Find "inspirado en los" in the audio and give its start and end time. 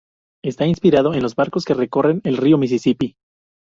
0.65-1.35